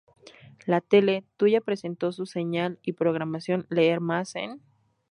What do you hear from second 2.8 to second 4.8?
y programación Leer más en